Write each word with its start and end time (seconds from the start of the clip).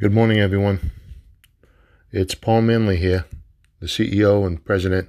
Good 0.00 0.12
morning, 0.12 0.40
everyone. 0.40 0.90
It's 2.10 2.34
Paul 2.34 2.62
Manley 2.62 2.96
here, 2.96 3.26
the 3.78 3.86
CEO 3.86 4.44
and 4.44 4.62
President 4.64 5.08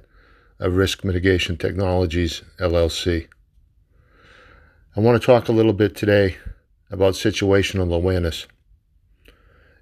of 0.60 0.76
Risk 0.76 1.02
Mitigation 1.02 1.56
Technologies, 1.56 2.42
LLC. 2.60 3.26
I 4.94 5.00
want 5.00 5.20
to 5.20 5.26
talk 5.26 5.48
a 5.48 5.52
little 5.52 5.72
bit 5.72 5.96
today 5.96 6.36
about 6.88 7.14
situational 7.14 7.92
awareness. 7.92 8.46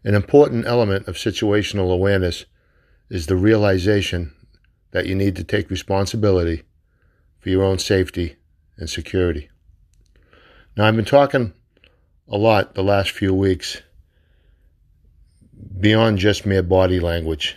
An 0.04 0.14
important 0.14 0.64
element 0.64 1.06
of 1.06 1.16
situational 1.16 1.92
awareness 1.92 2.46
is 3.10 3.26
the 3.26 3.36
realization 3.36 4.32
that 4.92 5.04
you 5.04 5.14
need 5.14 5.36
to 5.36 5.44
take 5.44 5.68
responsibility 5.68 6.62
for 7.40 7.50
your 7.50 7.62
own 7.62 7.78
safety 7.78 8.36
and 8.78 8.88
security. 8.88 9.50
Now, 10.78 10.86
I've 10.86 10.96
been 10.96 11.04
talking 11.04 11.52
a 12.26 12.38
lot 12.38 12.74
the 12.74 12.82
last 12.82 13.10
few 13.10 13.34
weeks 13.34 13.82
beyond 15.80 16.18
just 16.18 16.46
mere 16.46 16.62
body 16.62 17.00
language. 17.00 17.56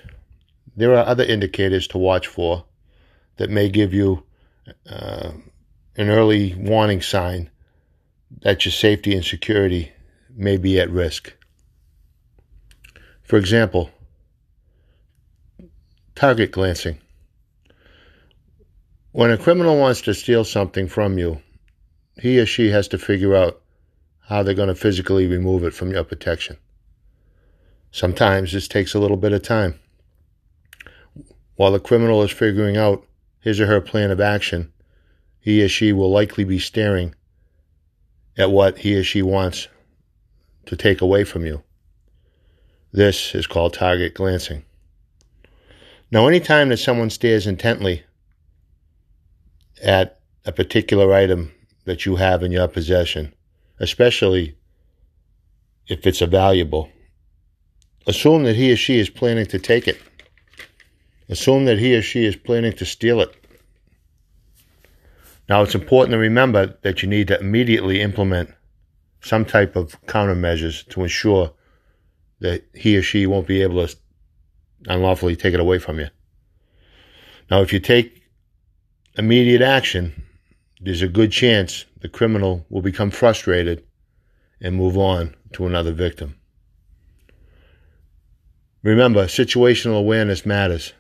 There 0.76 0.94
are 0.96 1.06
other 1.06 1.24
indicators 1.24 1.88
to 1.90 1.98
watch 1.98 2.28
for 2.28 2.66
that 3.38 3.50
may 3.50 3.70
give 3.70 3.94
you 3.94 4.24
uh, 4.90 5.32
an 5.96 6.10
early 6.10 6.54
warning 6.56 7.02
sign 7.02 7.50
that 8.42 8.66
your 8.66 8.72
safety 8.72 9.16
and 9.16 9.26
security 9.26 9.92
may 10.30 10.58
be 10.58 10.80
at 10.80 10.90
risk. 10.90 11.34
For 13.24 13.38
example, 13.38 13.90
target 16.16 16.52
glancing. 16.52 17.00
When 19.12 19.32
a 19.32 19.38
criminal 19.38 19.78
wants 19.78 20.02
to 20.02 20.14
steal 20.14 20.44
something 20.44 20.88
from 20.88 21.18
you, 21.18 21.42
he 22.22 22.40
or 22.40 22.46
she 22.46 22.70
has 22.70 22.88
to 22.90 22.98
figure 22.98 23.36
out 23.36 23.62
how 24.20 24.44
they're 24.44 24.54
going 24.54 24.68
to 24.68 24.76
physically 24.76 25.26
remove 25.28 25.64
it 25.64 25.74
from 25.74 25.92
your 25.92 26.04
protection. 26.04 26.58
Sometimes 27.98 28.54
this 28.54 28.68
takes 28.68 28.94
a 28.94 29.00
little 29.00 29.18
bit 29.18 29.34
of 29.34 29.42
time. 29.42 29.80
While 31.56 31.72
the 31.72 31.80
criminal 31.80 32.22
is 32.22 32.30
figuring 32.30 32.78
out 32.78 33.04
his 33.42 33.60
or 33.60 33.66
her 33.66 33.82
plan 33.82 34.12
of 34.12 34.22
action, 34.22 34.72
he 35.40 35.64
or 35.64 35.68
she 35.68 35.94
will 35.94 36.12
likely 36.12 36.44
be 36.44 36.60
staring 36.60 37.16
at 38.38 38.52
what 38.52 38.78
he 38.78 38.96
or 38.96 39.04
she 39.04 39.24
wants 39.24 39.68
to 40.68 40.76
take 40.76 41.02
away 41.02 41.24
from 41.24 41.44
you. 41.44 41.64
This 42.92 43.34
is 43.34 43.48
called 43.48 43.74
target 43.74 44.14
glancing. 44.14 44.64
Now, 46.12 46.28
anytime 46.28 46.70
that 46.70 46.78
someone 46.78 47.10
stares 47.10 47.48
intently 47.48 48.04
at 49.82 50.20
a 50.46 50.52
particular 50.52 51.16
item 51.16 51.52
that 51.86 52.06
you 52.06 52.18
have 52.18 52.44
in 52.44 52.52
your 52.52 52.68
possession, 52.68 53.34
especially 53.80 54.56
if 55.88 56.06
it's 56.06 56.22
a 56.22 56.28
valuable, 56.28 56.92
Assume 58.08 58.44
that 58.44 58.56
he 58.56 58.72
or 58.72 58.78
she 58.78 59.00
is 59.00 59.10
planning 59.10 59.46
to 59.48 59.60
take 59.60 59.88
it. 59.88 60.00
Assume 61.28 61.66
that 61.66 61.78
he 61.78 61.94
or 61.96 62.02
she 62.02 62.26
is 62.26 62.38
planning 62.38 62.72
to 62.74 62.86
steal 62.86 63.20
it. 63.20 63.36
Now, 65.50 65.62
it's 65.62 65.76
important 65.76 66.14
to 66.14 66.18
remember 66.18 66.78
that 66.84 67.04
you 67.04 67.10
need 67.10 67.28
to 67.28 67.40
immediately 67.40 68.02
implement 68.02 68.54
some 69.22 69.44
type 69.44 69.76
of 69.76 70.02
countermeasures 70.06 70.88
to 70.90 71.04
ensure 71.04 71.52
that 72.40 72.64
he 72.74 72.98
or 72.98 73.02
she 73.02 73.26
won't 73.26 73.48
be 73.48 73.62
able 73.62 73.86
to 73.86 73.96
unlawfully 74.88 75.36
take 75.36 75.54
it 75.54 75.60
away 75.60 75.80
from 75.80 76.00
you. 76.00 76.08
Now, 77.52 77.62
if 77.62 77.74
you 77.74 77.80
take 77.80 78.24
immediate 79.18 79.62
action, 79.62 80.24
there's 80.80 81.02
a 81.02 81.08
good 81.08 81.32
chance 81.32 81.86
the 82.00 82.10
criminal 82.10 82.66
will 82.70 82.82
become 82.82 83.12
frustrated 83.12 83.84
and 84.62 84.76
move 84.76 84.98
on 84.98 85.36
to 85.54 85.66
another 85.66 85.92
victim. 85.92 86.36
Remember, 88.88 89.26
situational 89.26 89.98
awareness 89.98 90.46
matters. 90.46 90.94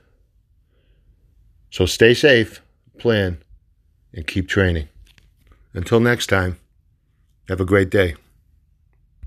So 1.69 1.85
stay 1.85 2.13
safe, 2.13 2.61
plan, 2.97 3.41
and 4.13 4.27
keep 4.27 4.49
training. 4.49 4.89
Until 5.73 6.01
next 6.01 6.27
time, 6.27 6.59
have 7.47 7.61
a 7.61 7.65
great 7.65 7.89
day. 7.89 8.15